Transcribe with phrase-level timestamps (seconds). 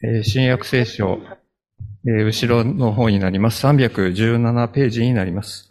[0.00, 1.18] えー新約聖書、
[2.06, 3.66] えー後ろの方になります。
[3.66, 5.68] 317ページになります。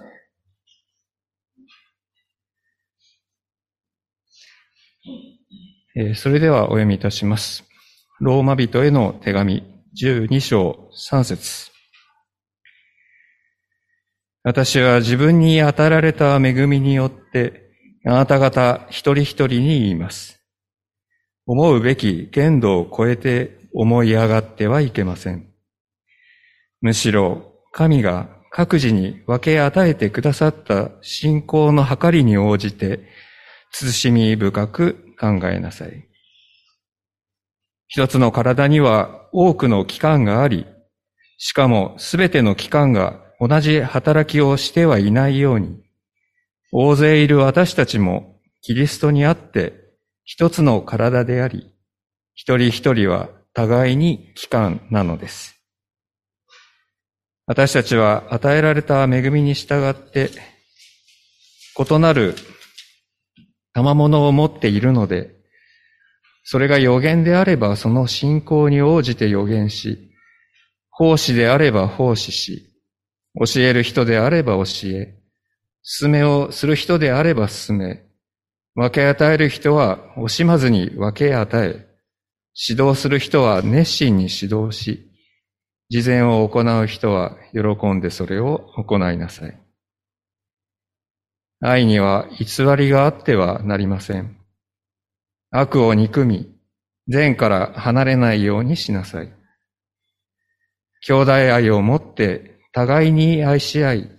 [5.95, 7.63] えーそれではお読みいたします。
[8.19, 9.63] ローマ人への手紙、
[9.95, 11.71] 12章3節
[14.43, 17.71] 私は自分に与えられた恵みによって、
[18.05, 20.41] あなた方一人一人に言います。
[21.45, 25.47] 思うべき限度を超えて思い上がってはいけません。
[26.81, 33.01] むしろ、神が各自に分け与えてくださった信仰の計りに応じて、
[33.71, 36.07] 慎み深く考えなさい。
[37.87, 40.65] 一つの体には多くの器官があり、
[41.37, 45.83] しかもすべての器官が同じ働きをしてはいないように、
[46.71, 49.73] 大勢いる私たちもキリストにあって
[50.23, 51.71] 一つの体であり、
[52.33, 55.55] 一人一人は互いに器官なのです。
[57.47, 60.29] 私たちは与えられた恵みに従って、
[61.75, 62.35] 異なる
[63.73, 65.31] 賜物を持っているので、
[66.43, 70.11] それが予言であればその信仰に応じて予言し、
[70.91, 72.75] 奉仕であれば奉仕し、
[73.33, 75.15] 教える人であれば教え、
[75.99, 78.03] 勧めをする人であれば勧め、
[78.75, 81.86] 分け与える人は惜しまずに分け与え、
[82.59, 85.07] 指導する人は熱心に指導し、
[85.89, 89.61] 事前を行う人は喜んでそれを行いなさい。
[91.61, 94.37] 愛には偽りがあってはなりません。
[95.51, 96.51] 悪を憎み、
[97.07, 99.31] 善から離れないようにしなさい。
[101.05, 104.11] 兄弟愛をもって互いに愛し合い、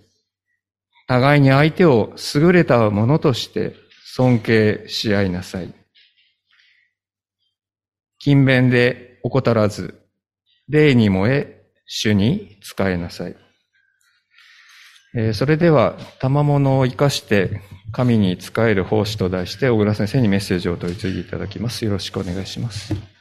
[1.07, 5.78] 互いに相手を優れたものとして尊敬し合いなさい。
[8.19, 9.99] 勤勉で怠らず、
[10.67, 13.35] 霊に燃え、主に仕えなさい。
[15.15, 21.85] えーそれでは、賜物を生かして神に仕える奉仕と題して、小倉先生にメッセージを取り次ぎいただきます。
[21.85, 23.18] よろしくお願いします。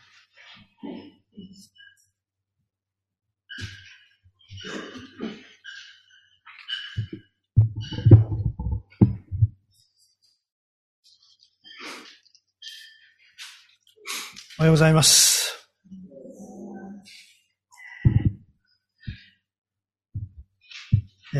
[14.60, 15.54] おはようございます。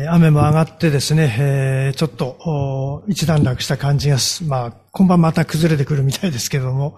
[0.09, 6.97] 雨も上がってですね、えちょっと一段落した感じがす、まあ、今晩また崩れてくるみたいですけども、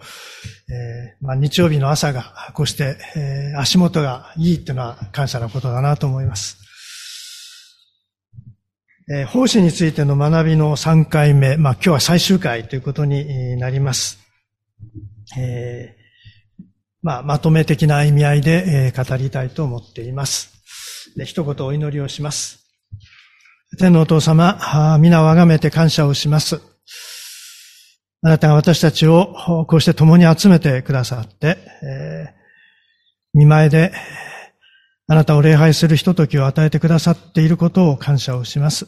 [0.70, 6.60] えまあ、日曜日の朝がこうして、え足元がいいっていうのは感謝なことだなと思います。
[9.12, 14.20] えー奉仕についての学びの3回目、まあ今日は最終回ということになります。
[15.36, 15.96] え
[17.02, 20.52] まあ、まとめ的な意味合いで、え語りたいと思っています。
[21.26, 22.60] 一言お祈りをします。
[23.80, 26.62] 天のお父様、皆をあがめて感謝をします。
[28.24, 32.42] あなたが私たちをこうして共に集めてくださって、えー
[33.34, 33.94] 見前で
[35.08, 38.88] あなたを礼拝するひとときを与えてくださっていることを感謝をします。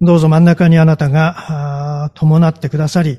[0.00, 3.18] どうぞ真ん中にあなたが伴ってくださり、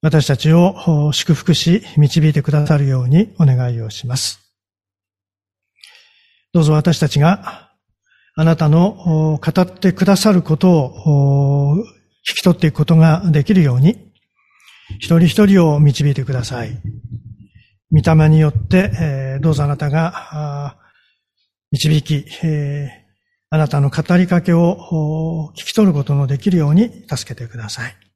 [0.00, 4.40] 私たちを祝福し、導いてくださるようにお願いをします。
[6.52, 7.72] どうぞ私たちが、
[8.36, 11.74] あなたの語ってくださることを
[12.30, 14.12] 聞き取っていくことができるように、
[15.00, 16.80] 一人一人を導いてください。
[17.90, 20.78] 御霊によって、どうぞあなたが、
[21.72, 22.24] 導き、
[23.50, 28.07] あなたの語りかけを聞き取ることのできるように助けてください。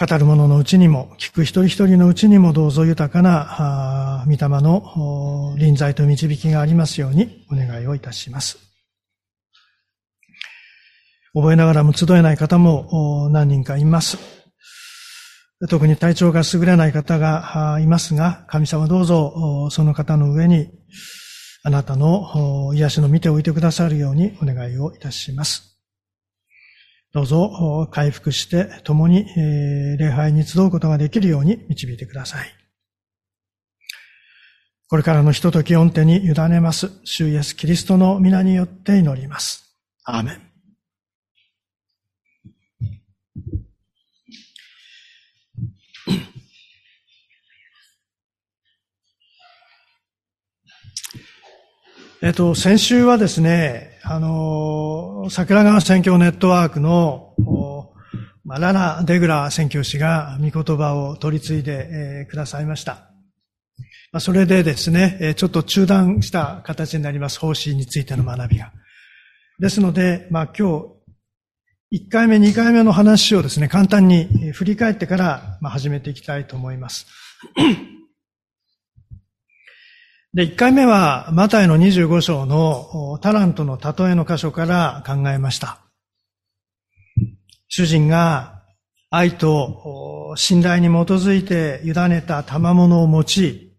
[0.00, 8.56] 語る者のうちにも、聞く一人一人のうちにもどうぞ豊かな、あ御霊の臨在と導きがありますようにお願いをいたします。
[11.34, 14.16] 覚えながらも集えない方も何人かいます。
[15.68, 20.70] 特に体調が優れない方がいますが、神様どうぞその方の上に
[21.62, 25.78] あなたの癒しの見ておいてくださるようにお願いをいたします。
[27.12, 29.26] どうぞ回復して共に、
[29.98, 32.54] 礼拝に集うことができるように導いてください。
[34.88, 36.90] これからのひととき御手に委ねます。
[37.04, 39.76] 主イエスキリストの皆によって祈ります。
[40.04, 40.50] アーメン。
[52.22, 57.94] えっと、先週はですね、あの、桜川宣教ネットワークの、お
[58.44, 63.12] ララ・デグラ宣教師が御言葉を取り継いでくださいました。
[64.18, 68.72] それでですね、ちょっと中断した形になります、方針についての学びが。
[69.60, 70.96] ですので、まあ今
[71.92, 77.06] 日、1回目、2回目の話をですね、簡単に振り返ってから、まあ、始めていきたいと思います。
[80.32, 85.80] で、1回目は、マタイの25章のタラントの例えの箇所から考えました。
[87.66, 88.62] 主人が
[89.10, 93.76] 愛と信頼に基づいて委ねた賜物を持ち、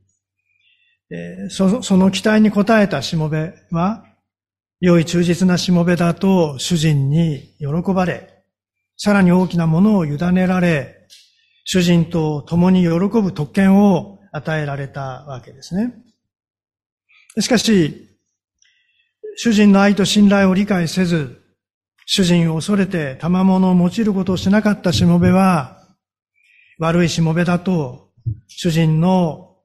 [1.50, 4.04] そその期待に応えたしもべは、
[4.82, 8.44] 良い忠実なしもべだと主人に喜ばれ、
[8.98, 11.08] さらに大きなものを委ねられ、
[11.64, 12.90] 主人と共に喜
[13.22, 15.94] ぶ特権を与えられたわけですね。
[17.40, 18.10] しかし、
[19.38, 21.42] 主人の愛と信頼を理解せず、
[22.06, 25.78] 主人を恐れて賜物を用いることをしなかったしもべは、
[26.80, 28.10] 悪いしもべだと、
[28.48, 29.56] 主人の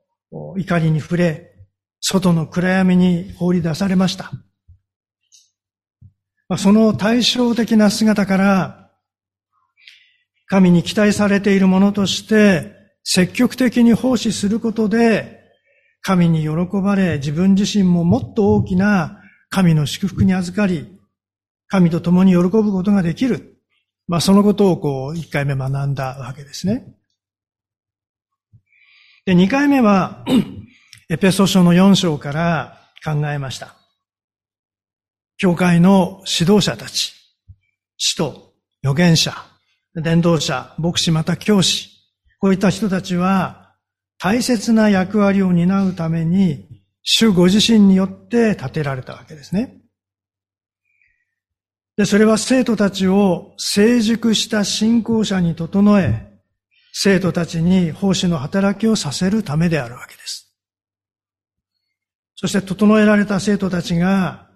[0.57, 1.55] 怒りに触れ、
[2.01, 4.31] 外の暗闇に放り出されました。
[6.57, 8.91] その対照的な姿から、
[10.47, 12.73] 神に期待されているものとして、
[13.03, 15.36] 積極的に奉仕することで、
[16.07, 16.51] 神に喜
[16.81, 20.87] ばれ、自分自身ももっと大きな神の祝福に預かり、
[21.67, 23.57] 神と共に喜ぶことができる。
[24.07, 26.95] まあ、そのことをこう、一回目学んだわけですね。
[29.25, 30.25] で、二回目は、
[31.11, 33.75] エペソ書の四章から考えました。
[35.39, 37.15] 教会の指導者たち、
[37.99, 38.53] 使徒、
[38.85, 39.35] 預言者、
[39.97, 41.91] 伝道者、牧師また教師、
[42.39, 43.66] こういった人たちは
[44.19, 46.67] 大切な役割を担うために、
[47.03, 49.79] 主ご自身によって立てられたわけですね。
[51.97, 56.27] で、それは生徒たちを成熟した信仰者に整え、
[56.93, 60.55] 生徒たちに奉仕の働きをさせるためであるわけです。
[62.35, 64.47] そして整えられた生徒たちが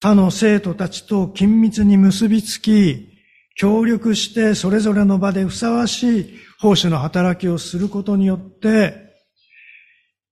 [0.00, 3.08] 他の生徒たちと緊密に結びつき、
[3.54, 9.01] 協力してそれぞれの場でふさわしい奉仕の働きをすることによって、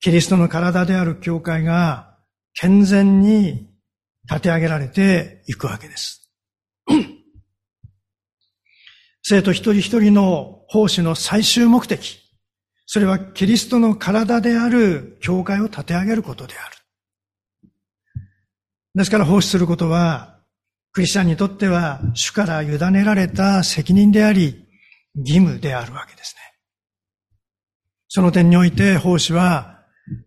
[0.01, 2.17] キリストの体である教会が
[2.55, 3.71] 健全に
[4.29, 6.31] 立て上げられていくわけです。
[9.23, 12.19] 生徒一人一人の奉仕の最終目的、
[12.87, 16.77] それはキリストの体である教会を立て上げることである。
[18.95, 20.39] ですから奉仕することは、
[20.93, 24.67] クリスチャンにとっては主から委ねられた責任であり、
[25.15, 26.41] 義務であるわけですね。
[28.09, 29.80] その点において奉仕は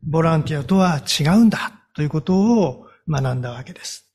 [0.03, 4.07] ボランティアとは違うんだということを学んだわけです。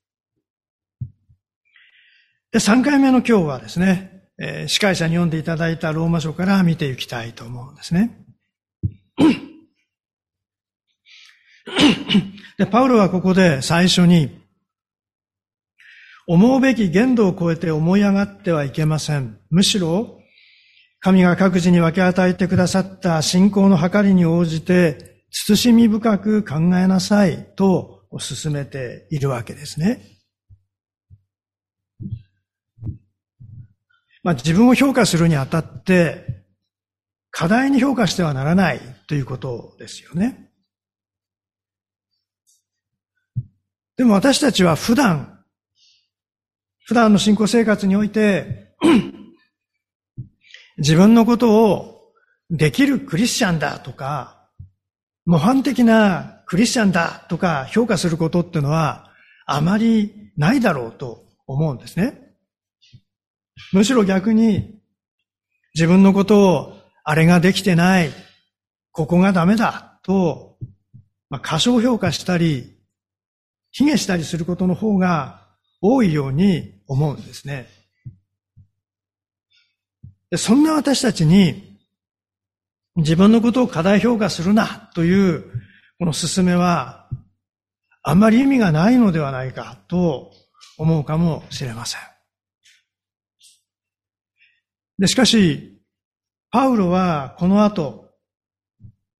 [2.51, 8.25] で、3回目の今日はですね、えー、司会者に読んでいただいたローマ書から見ていきたいと思うんですね。
[12.57, 14.37] で、パウロはここで最初に、
[16.27, 19.39] 思うべき限度を超えて思い上がってはいけません。
[19.51, 20.19] むしろ、
[21.01, 30.19] 神が各自に分け与えてくださった信仰の計りに応じて、慎み深く考えなさいと進めているわけですね。
[34.23, 36.45] まあ、自分を評価するにあたって、
[37.31, 40.51] 課題に評価してはならないということですよね。
[43.97, 45.45] でも私たちは普段、
[46.85, 48.75] 普段の信仰生活において、
[50.79, 52.13] 自分のことを
[52.51, 54.38] できるクリスチャンだとか、
[55.29, 59.11] 模範的なクリスチャンだとか評価することっていうのは
[59.45, 62.33] あまりないだろうと思うんですね。
[63.75, 64.81] むしろ逆に、
[65.75, 68.11] 自分のことを、あれができてない、
[68.91, 70.57] ここがダメだ、と、
[71.29, 72.79] まあ、過小評価したり、
[73.71, 75.47] 卑下したりすることの方が
[75.83, 77.69] 多いように思うんですね。
[80.37, 81.68] そんな私たちに、
[82.99, 85.45] 自分のことを過大評価するな、という、
[86.01, 87.09] この勧めは、
[88.03, 90.33] あんまり意味がないのではないか、と
[90.79, 92.01] 思うかもしれません。
[94.99, 95.81] で、しかし、
[96.51, 98.09] パウロはこの後、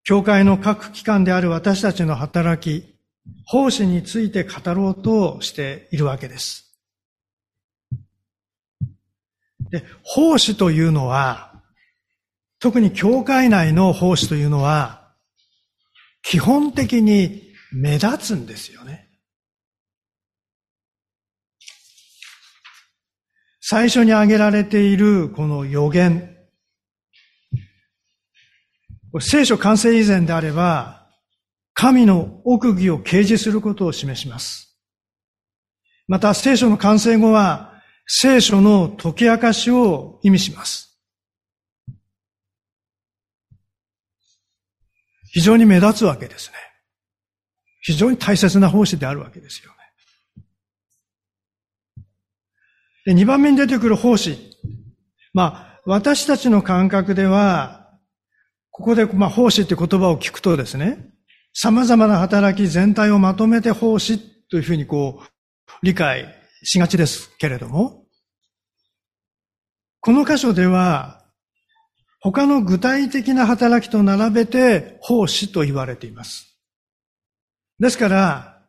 [0.03, 2.99] 教会の各機関である私たちの働き、
[3.45, 6.77] 奉仕について語ろうとしているわけです。
[9.71, 11.48] で、奉仕というのは、
[12.61, 15.15] 特に教会内の奉仕というのは、
[16.23, 19.09] 基本的に目立つんですよね。
[23.61, 26.37] 最初に挙げられているこの予言。
[29.21, 31.07] 聖書完成以前であれば、
[31.75, 34.77] 神の奥義を掲示することを示します。
[36.09, 37.75] また聖書の完成後は、
[38.07, 40.88] 聖書の解き明かしを意味します。
[45.31, 46.55] 非常に目立つわけですね。
[47.81, 49.77] 非常に大切な奉仕であるわけですよね。
[53.07, 54.39] で、二番目に出てくる奉仕。
[55.33, 57.91] まあ、私たちの感覚では、
[58.71, 61.11] ここで、まあ、奉仕って言葉を聞くとですね、
[61.53, 64.19] 様々な働き全体をまとめて奉仕
[64.49, 65.27] というふうにこう、
[65.83, 68.05] 理解しがちですけれども、
[70.01, 71.18] この箇所では、
[72.21, 76.59] 他の具体的な働きと並べて奉仕と言われています。
[77.79, 78.63] ですから、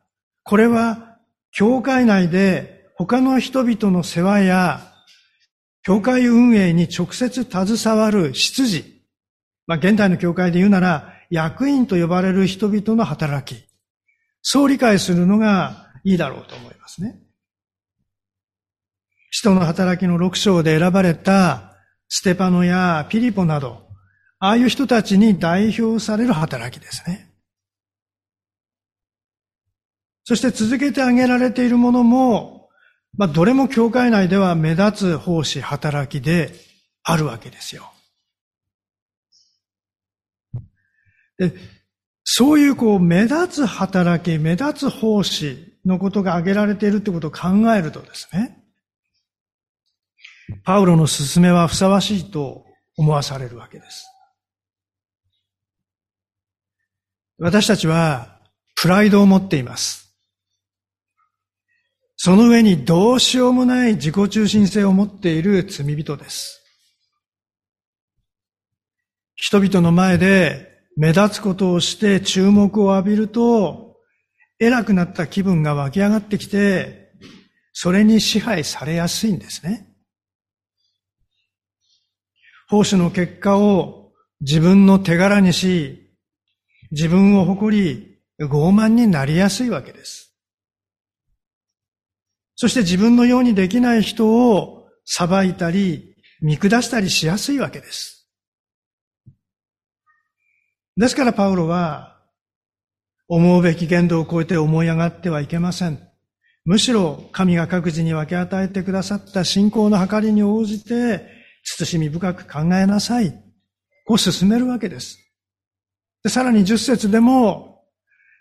[0.44, 1.18] これは、
[1.52, 4.92] 教会内で他の人々の世話や、
[5.82, 9.02] 教会運営に直接携わる執事、
[9.66, 13.64] まあ、現代の教会で言うなら、役員と呼ばれる人々の働き、
[14.42, 17.18] そう理解するのがいいだろうと思いますね。
[19.30, 21.69] 使徒の働きの六章で選ばれた
[22.10, 23.88] ステパノやピリポなど、
[24.40, 27.30] ああいう人たちに代表される働きですね。
[30.24, 32.68] そして続けて挙げられているものも、
[33.16, 36.52] まあ、どれも教会内では目立つ奉仕、働きで
[37.02, 37.92] あるわけですよ。
[41.38, 41.54] で
[42.24, 48.59] そういうこう目立つ働き、目立つ奉仕のことが挙げられているということを考えるとですね、
[50.64, 52.64] パウロの勧めはふさわしいと
[52.96, 54.06] 思わされるわけです。
[57.38, 58.40] 私たちは
[58.76, 60.14] プライドを持っています。
[62.16, 66.60] その上にどうしようもない自己中心性を持っている罪人です。
[69.36, 73.96] 人々の前で目立つことをして注目を浴びると、
[74.58, 77.10] 偉くなった気分が湧き上がってきて、
[77.72, 79.89] それに支配されやすいんですね。
[82.70, 86.14] 奉仕の結果を自分の手柄にし、
[86.92, 90.36] 自分を誇り、傲慢になりやすいわけです。
[92.54, 98.28] そして自分のようにできない人を裁いたり、見下したりしやすいわけです。
[100.96, 102.20] ですからパウロは、
[103.26, 105.98] 思うべき限度を超えて思い上がってはいけません。
[106.64, 111.39] むしろ神が各自に分け与えてくださった信仰の計りに応じて、
[111.76, 113.32] 慎み深く考えなさい。
[114.06, 115.18] こう進めるわけです。
[116.22, 117.84] でさらに十節でも、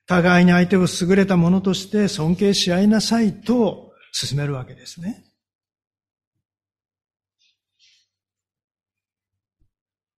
[0.07, 5.23] 互いに相手を優れたものとして尊敬し合いなさいと進めるわけですね。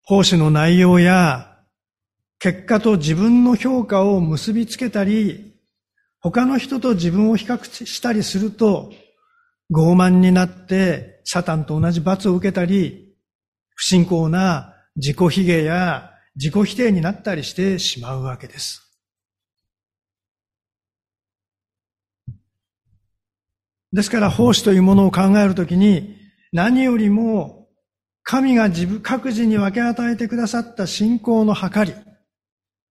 [0.04, 1.60] 奉仕の内容や
[2.40, 5.56] 結果と自分の評価を結びつけたり、
[6.22, 8.94] 他の人と自分を比較したりすると、
[9.72, 13.16] 傲慢になってサタンと同じ罰を受けたり、
[13.76, 18.88] 不信仰な自己卑下や自己否定になったりしてしまうわけです。
[23.94, 26.16] ですから奉仕というものを考えるときに
[26.54, 27.68] 何よりも
[28.24, 31.94] 神が自分各自に分け与えてくださった信仰の計り、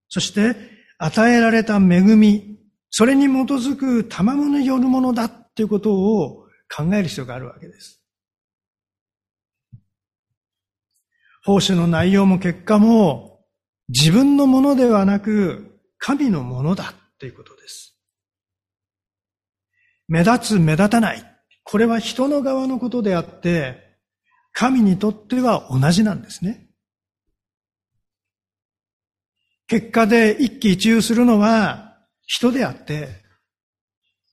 [0.09, 0.55] そして
[0.97, 2.59] 与えられた恵み、
[2.89, 8.00] それに基づく賜物によるものだということを考える必要があるわけです。
[11.43, 13.39] 奉仕の内容も結果も
[13.89, 17.97] 自分のものではなく神のものだということです。
[20.07, 21.23] 目立つ目立たない。
[21.63, 23.97] これは人の側のことであって、
[24.53, 26.67] 神にとっては同じなんですね。
[29.67, 33.07] 結果で一喜一憂するのは人であって、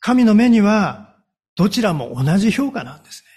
[0.00, 1.16] 神の目には
[1.54, 3.27] どちらも同じ評価なんですね。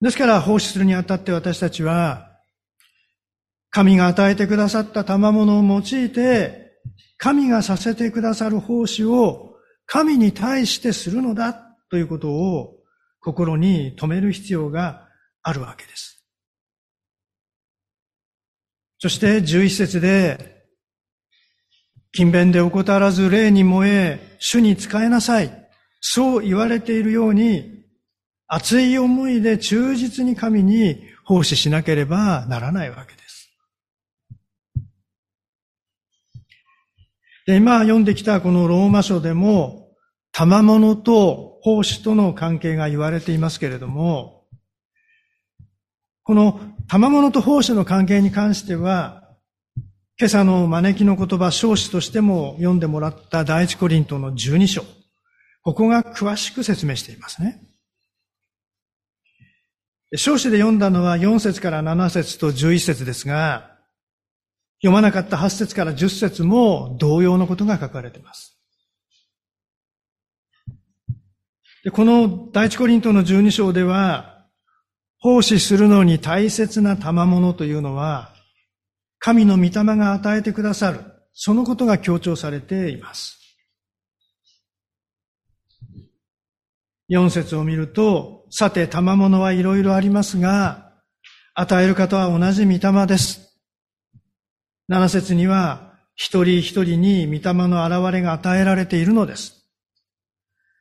[0.00, 2.28] ですから奉仕するにあたって私たちは、
[3.70, 6.72] 神が与えてくださった賜物を用いて、
[7.16, 11.52] 神がさせてくださる奉仕を神に対してするのだ
[11.90, 12.76] ということを
[13.20, 15.08] 心に留める必要が
[15.42, 16.24] あるわけです。
[18.98, 20.58] そして11節で、
[22.12, 25.68] 勤勉で怠らず霊に燃え、主に仕えなさい。
[26.00, 27.77] そう言われているように、
[28.48, 33.50] 熱い思いで忠実に神に奉仕しなければならないわけです。
[37.46, 39.88] で今読んできたこのローマ書でも、
[40.32, 44.44] 賜物と奉仕との関係が言われていますけれども、
[46.22, 49.24] この賜物と奉仕の関係に関しては、
[50.18, 54.84] 今朝の招きの言葉、少子としても読んでもらった第一コリントの12章。
[55.62, 57.67] ここが詳しく説明していますね。
[60.16, 63.76] 少子で読んだのは4節から7節と11節ですが、
[64.80, 68.58] 読まなかった8節から10節も同様のことが書かれています。
[71.84, 74.46] でこの第一コリントの12章では、
[75.20, 78.32] 奉仕するのに大切な賜物というのは、
[79.18, 81.00] 神の御霊が与えてくださる、
[81.34, 83.38] そのことが強調されています。
[87.10, 90.92] 4節を見ると、さて、賜物はいろいろありますが、
[91.54, 93.60] 与える方は同じ御霊です。
[94.90, 99.68] 7節には、一人一人に御霊の現れが与えられているのです。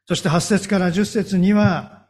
[0.07, 2.07] そして8節から10節には、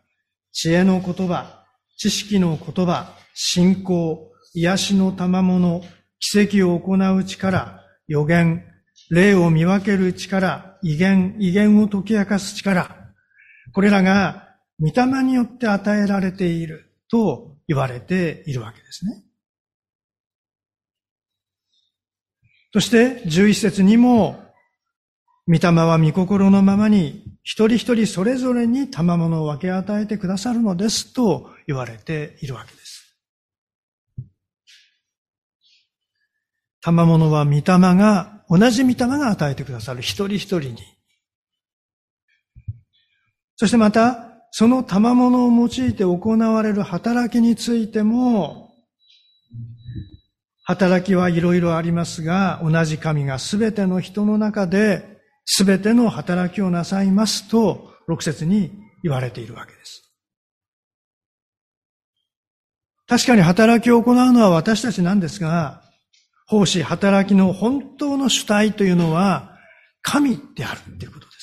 [0.52, 1.64] 知恵の言葉、
[1.98, 5.84] 知識の言葉、信仰、癒しの賜物、
[6.20, 8.64] 奇跡を行う力、予言、
[9.10, 12.96] 霊を見分ける力、威厳、威厳を解き明かす力、
[13.74, 14.47] これらが
[14.80, 19.24] 御霊によって与えられていると言われているわけですね。
[22.74, 24.44] そして11節にも、
[25.48, 33.18] 御霊は御心のままに一人一人それぞれに賜物を分け与えてくださるのですと言われているわけです。
[36.82, 40.78] 賜物は御霊が、同じ御霊が与えてくださる一人一人に。
[43.56, 44.27] そしてまた、
[44.60, 48.72] その賜物を用いて行われる働きについても、
[50.64, 58.72] 働きはいろいろありますが、同じ神がすべての人の中で、すべての働きをなさいますと、六節に
[59.04, 60.12] 言われているわけです。
[63.06, 65.84] 確かに働きを行うのは私たちなんですが、
[66.48, 69.56] 奉仕、働きの本当の主体というのは、
[70.02, 71.37] 神であるということです。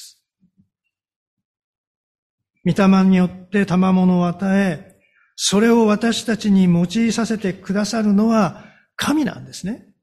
[2.65, 4.97] 御霊によって賜物を与え、
[5.37, 8.65] それを私たちに用いさせてくださるのは
[8.97, 9.95] 神なんですね。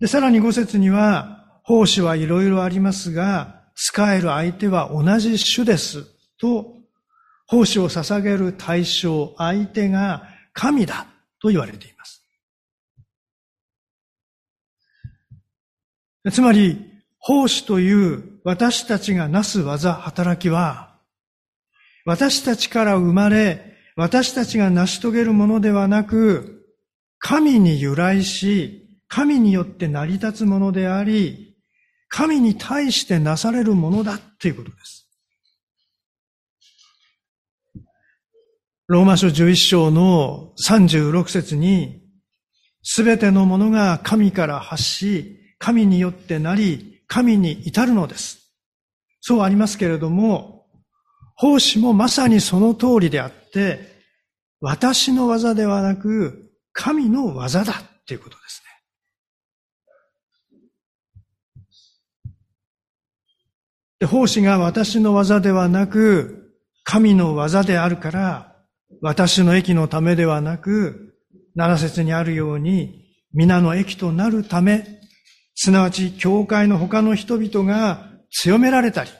[0.00, 6.04] で、さらに五節には、奉仕はいろいろありますが、使える相手は同じ種です
[6.38, 6.74] と、
[7.46, 11.06] 奉仕を捧げる対象、相手が神だ
[11.40, 12.22] と言われています。
[16.32, 16.93] つまり、
[17.26, 20.98] 奉仕という私たちがなす技、働きは、
[22.04, 26.66] 私たちから生まれ、私たちが成し遂げるものではなく、
[27.18, 31.56] 神に由来し、神によって成り立つものであり、
[32.08, 35.08] 神に対してなされるものだということです。
[38.86, 42.02] ローマ書11章の36節に、
[42.82, 48.52] すべてのものが神から発し、神によってなり、神に至るのです。
[49.20, 50.66] そうありますけれども、
[51.36, 53.78] 奉仕もまさにその通りであって、
[54.60, 58.62] 私の技ではなく、神の技だっていうことです
[62.24, 62.32] ね。
[64.00, 66.50] で奉仕が私の技ではなく、
[66.82, 68.56] 神の技であるから、
[69.02, 71.14] 私の益のためではなく、
[71.54, 75.03] 七節にあるように、皆の益となるため、
[75.54, 79.10] すなわち、教会の他の人々が強められたり、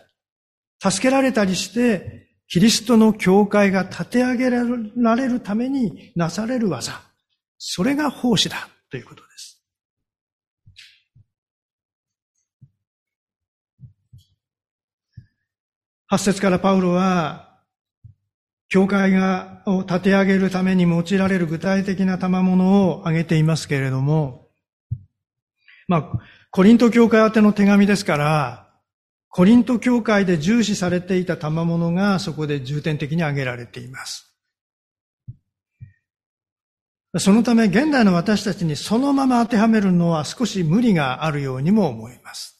[0.83, 7.01] 助けられたりして、キリストの教会が立て上げられるためになされる技。
[7.59, 9.65] それが奉仕だということです。
[16.07, 17.61] 八節からパウロは、
[18.69, 24.44] 教会がを立て上げるために用いられる具体的な賜物を挙げていますけれども、
[25.89, 26.13] まあ、
[26.51, 28.65] コリント教会宛ての手紙ですから、
[29.29, 34.31] コリント教会で重視されていた賜物がそこで重点的に挙げられています。
[37.19, 42.55] そのため現代の私たちにそのまま当てはめるのは少し無理があるようにも思います。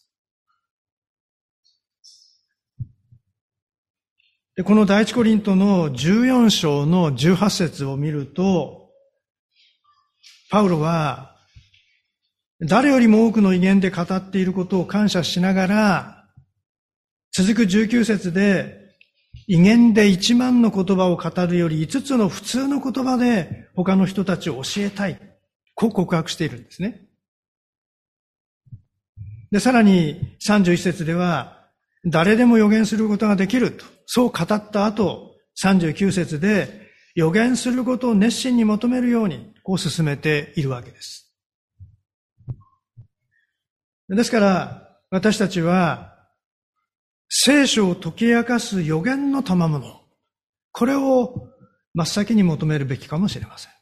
[4.57, 8.91] でこの第一コリントの14章の18節を見ると、
[10.51, 11.34] パウロは
[12.67, 16.25] 誰よりも多くの威厳で語っていることを感謝しながら、
[17.33, 18.85] 続く19節で、
[19.47, 25.21] 威厳で1万の言葉を語るより5つの普通の言葉で他の人たちを教えたい。
[25.75, 27.03] こう告白しているんですね。
[29.51, 31.69] で、さらに31節では、
[32.07, 41.34] 誰でも予言することができると、そう語った後、39節で予言することを熱心に求めるように、こう進めているわけです。
[44.09, 46.15] ですから、私たちは、
[47.29, 50.03] 聖書を解き明かす予言の賜物、
[50.73, 51.49] これを
[51.95, 53.73] 真っ先に求めるべきかもしれません。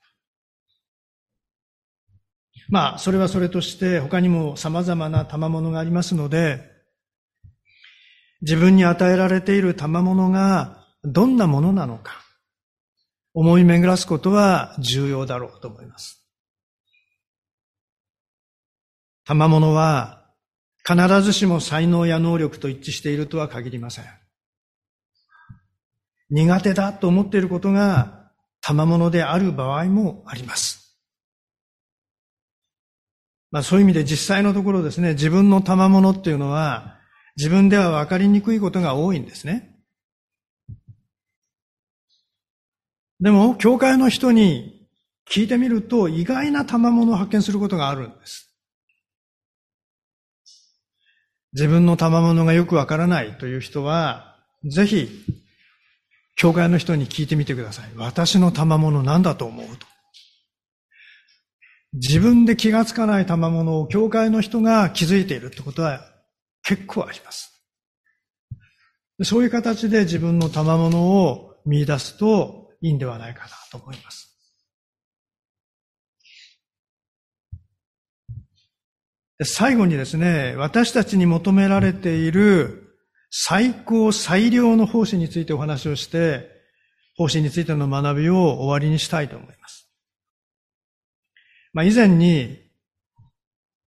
[2.69, 6.71] まあ、それはそれとして他にも様々な賜物がありますので、
[8.43, 12.23] 自分に与えられている賜物がどんなものなのか、
[13.35, 16.22] 思い巡らすことは重要だろうと思います。
[19.25, 20.25] 賜物は
[20.85, 24.05] 必ずしも才能や能力と一致しているとは限りません。
[26.31, 28.31] 苦手だと思っていることが
[28.63, 30.99] 賜物である場合もあります。
[33.51, 36.99] まあそういう意味で実際のところですね、自分の賜物っていうのは
[37.37, 39.79] 自分では分かりにくいことが多いんですね。
[43.21, 44.89] でも、教会の人に
[45.31, 48.52] 聞いてみると意外な賜物を発見することがあるんです。
[51.55, 55.09] 自分の賜物がよくわからないという人は、ぜひ、
[56.37, 57.91] 教会の人に聞いてみてください。
[57.97, 59.87] 私の賜物何だと思うと。
[61.93, 66.01] 自分で気がつかない賜物を教会の人が気づいているってことは
[66.63, 67.53] 結構あります。
[69.23, 74.32] そういう形で自分の賜物を見出すといいんではないかなと思います。
[79.45, 82.97] 最後にですね、私たちに求められている
[83.31, 86.51] 最高最良の奉仕についてお話をして、
[87.17, 89.91] 奉仕についての学びを終わりにしたいと思います。
[91.73, 92.59] まあ、以前に、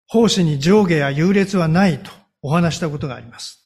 [0.08, 2.12] 奉仕に上下や優劣はないと
[2.42, 3.64] お話したことがあります。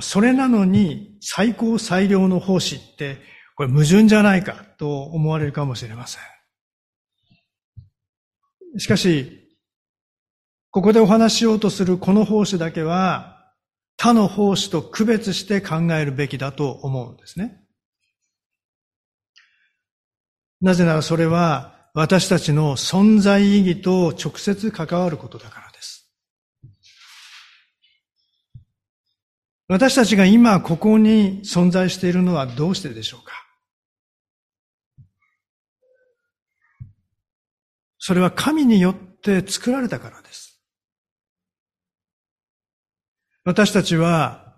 [0.00, 3.18] それなのに最高最良の奉仕って
[3.56, 6.22] これ矛盾じゃないかと思われるかもしれません。
[8.78, 9.47] しかし、
[10.70, 13.38] ここでお話しようとするこの奉仕だけは、
[13.96, 17.64] 他の奉仕と区別して考えるべきだと思うんですね。
[20.60, 26.12] なぜならそれは私たちの存在意義と直接関わることだからです。
[29.68, 33.32] 私たちが今ここに存在しているのはどうしてでしょうか
[37.98, 40.57] それは神によって作られたからです。
[43.44, 44.54] 私たちは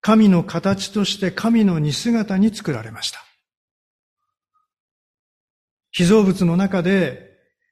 [0.00, 3.24] 神の形として神の似姿に作られました。
[5.92, 7.30] 被造物の中で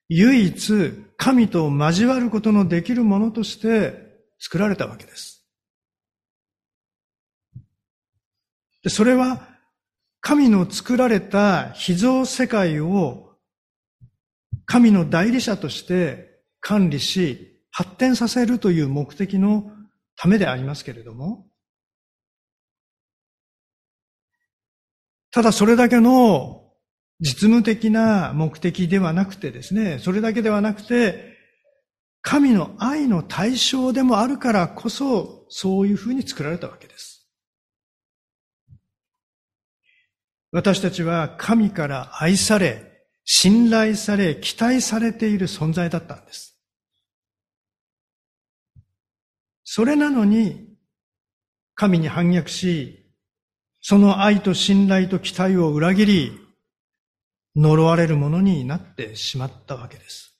[0.09, 5.47] 唯一神と交わることのできるものとして作られたわけです。
[8.83, 9.47] でそれは
[10.21, 13.37] 神の作られた被造世界を
[14.66, 19.71] 神の代理者として管理し発展させるという目的の
[20.18, 21.46] ためでありますけれども、
[25.31, 26.72] ただそれだけの
[27.20, 31.37] 実務的な目的ではなくてですね、それだけではなくて、
[32.20, 37.28] 神の愛の対象でもあるからこそ、そういうふうに作られたわけです。
[40.50, 46.58] 私たちは神から愛され、信頼され、期待されている存在だったんです。
[49.79, 50.77] それなのに、
[51.77, 53.14] 神に反逆し、
[53.81, 56.33] その愛と信頼と期待を裏切り、
[57.55, 60.37] 呪われるものになってしまったわけです。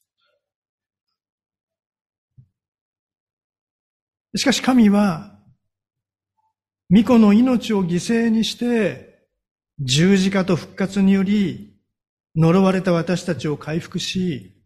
[4.35, 5.39] しかし神は、
[6.91, 7.91] 巫女の命を犠
[8.25, 9.21] 牲にして、
[9.79, 11.81] 十字架と復活により、
[12.35, 14.61] 呪われた私たちを回復し、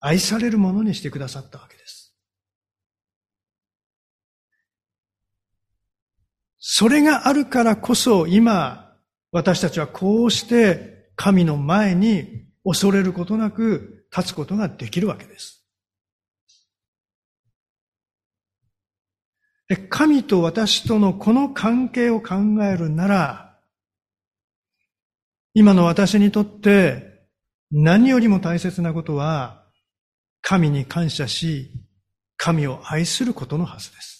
[0.00, 1.95] 愛されるものにしてくださったわけです。
[6.68, 8.92] それがあるからこそ今、
[9.30, 15.64] 私たちはこうして神の前に恐れることなく立つことができるわけです。
[19.68, 23.58] で神と私とのこの関係を考えるなら、
[25.54, 27.28] 今の私にとって
[27.70, 29.64] 何よりも大切なことは、
[30.42, 31.70] 神に感謝し、
[32.36, 34.15] 神を愛することのはずです。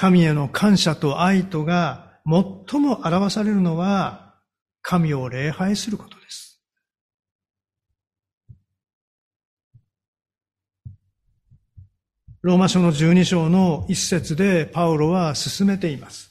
[0.00, 4.36] 神への感謝と愛とが最も表されるのは、
[4.80, 6.62] 神を礼拝することです。
[12.42, 16.30] ローマ書の12章の一節でパウロは進めています。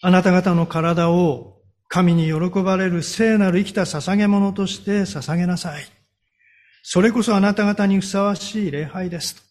[0.00, 1.58] あなた方の体を
[1.88, 5.84] 神に喜ばれる聖なる生きた捧げ物として捧げなさい。
[6.82, 9.45] それこそあなた方にふさわしい礼拝です。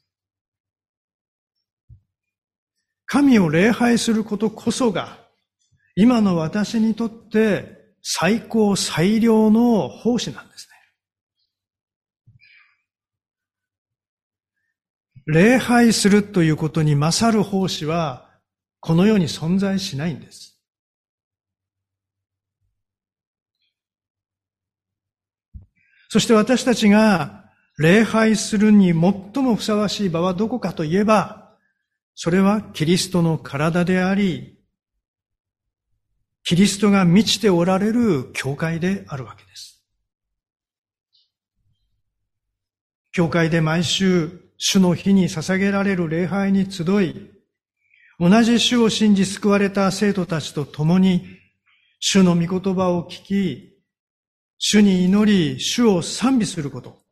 [3.06, 5.20] 神を礼拝することこそが、
[5.96, 10.68] 今の私にとって最高最良の奉仕なんです
[15.26, 15.34] ね。
[15.34, 18.30] 礼拝するということに勝る奉仕は、
[18.80, 20.62] この世に存在しないんです。
[26.10, 27.46] そして私たちが
[27.78, 31.45] 礼拝するに最もふさわしい場はどこかといえば、
[32.16, 34.58] それはキリストの体であり、
[36.44, 39.84] キリストが満ちておられる教会であるわけです。
[43.12, 47.32] 教会で毎週、主の日に捧げられる礼拝に集い、
[48.18, 51.26] 同じ主を信じ救われた生徒たちと共に、
[52.00, 53.78] 主の御言葉を聞き、
[54.58, 57.04] 主に祈り、主を賛美すること。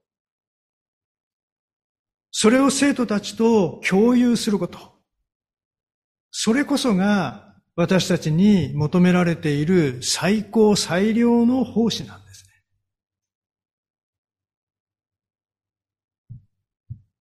[2.32, 4.93] それを生徒たちと共有すること。
[6.36, 12.52] それこそが私たちに求められている最高最良の奉仕なんですね。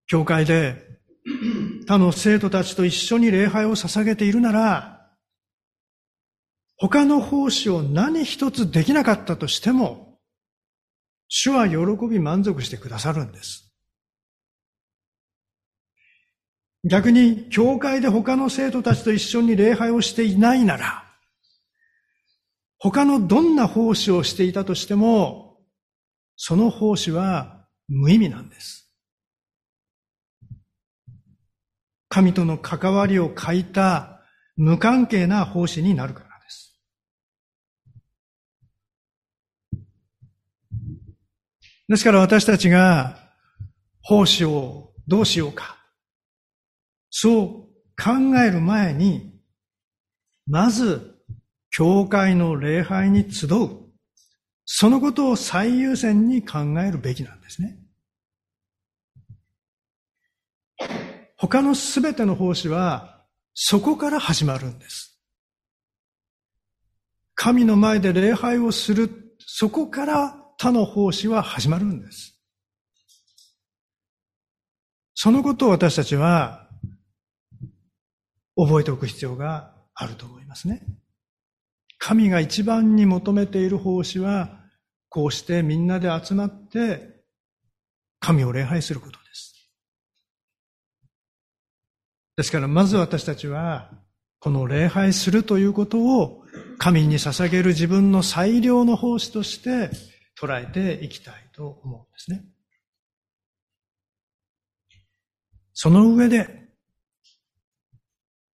[0.06, 0.76] 教会で
[1.86, 5.10] 他の生徒たちと一緒に礼拝を捧げているなら、
[6.78, 10.18] 他の奉仕を何一つできなかったとしても、
[11.28, 11.76] 主は喜
[12.08, 13.71] び満足してくださるんです。
[16.84, 21.04] 逆に、教会で他の生徒たちと一緒に礼拝をしていないなら、
[22.78, 25.60] 他のどんな奉仕をしていたとしても、
[26.36, 28.92] その奉仕は無意味なんです。
[32.08, 34.20] 神との関わりを欠いた
[34.56, 36.80] 無関係な奉仕になるからです。
[41.88, 43.16] ですから私たちが
[44.02, 45.81] 奉仕をどうしようか。
[47.14, 49.38] そう考える前に、
[50.46, 51.20] まず、
[51.70, 53.68] 教会の礼拝に集う。
[54.64, 57.78] そのことを最優先に考えるべきなんですね。
[61.36, 65.20] 他のすべての奉仕は、そこから始まるんです。
[67.34, 72.40] 神の前で礼拝をする、そこから他の奉仕は始まるんです。
[75.14, 76.61] そのことを私たちは
[78.66, 80.82] 覚えておく必要があると思いますね。
[81.98, 84.60] 神が一番に求めている奉仕は、
[85.08, 87.22] こうしてみんなで集まって、
[88.18, 89.70] 神を礼拝することです。
[92.36, 93.90] ですからまず私たちは、
[94.38, 96.42] この礼拝するということを
[96.78, 99.90] 神に捧げる自分の最良の奉仕として
[100.40, 102.44] 捉えていきたいと思うんですね。
[105.72, 106.61] その上で、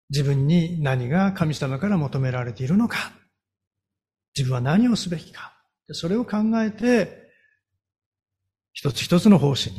[0.09, 3.11] 自分に何が神様から求められているのか、
[4.35, 5.53] 自分は何をすべきか、
[5.91, 7.25] それを考えて、
[8.73, 9.77] 一つ一つの奉仕に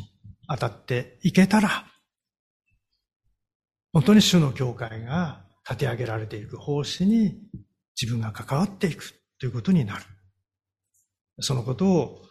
[0.49, 1.87] 当たっていけたら、
[3.93, 7.41] 本当に主の教会が立て上げられていく奉仕に
[8.01, 10.05] 自分が関わっていくということになる。
[11.41, 12.23] そのことを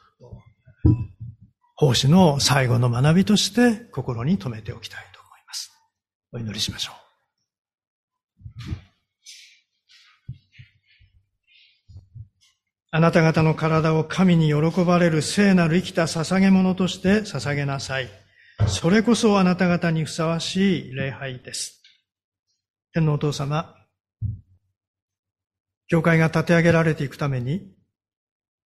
[1.76, 5.72] 奉仕の最後の学びとして心に留めておきたいと思います。
[6.34, 7.05] お祈りしましょう。
[12.92, 18.10] あなた方の体を神に喜ばれる聖なる生きた捧げ物として捧げなさい。
[18.68, 21.82] それこそあなた方にふさわしい礼拝です。
[22.94, 23.76] 天皇お父様、
[25.88, 27.76] 教会が立て上げられていくために、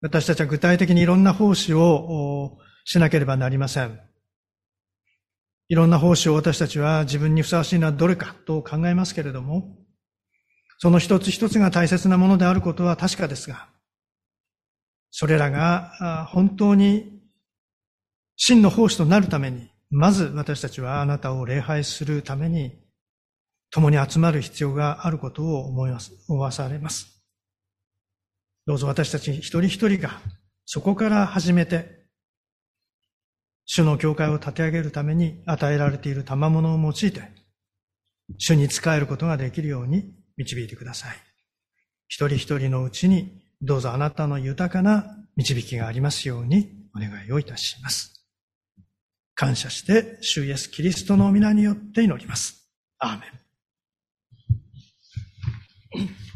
[0.02, 4.07] 私たちは具体的にいろんな奉仕をしなければなりません。
[5.68, 9.76] いろんな奉仕を私たちは自分にふさわしいのはどれかと考えますけれども、
[10.78, 13.68] その一つ一つが大切なものであることは確かですが、
[15.10, 17.20] それらが本当に
[18.36, 22.72] 真の奉仕となるために、まず私たちはあなたを礼拝するために、
[23.70, 27.22] 共に集まる必要があることを思います、思わされます。
[28.66, 30.20] どうぞ私たち一人一人が
[30.64, 31.97] そこから始めて、
[33.70, 37.22] 主の教会を立て上げるために与えられている賜物を用いて、
[38.38, 41.16] 主に仕えることができるように導いてください。
[42.08, 45.04] 一人一人のうちに、どうぞあなたの豊かな
[45.36, 48.24] 導きがありますようにお願いをいたします。
[49.34, 52.70] 感謝して、主イエスキリストの皆によって祈ります。
[52.98, 53.26] アーメ
[56.06, 56.27] ン。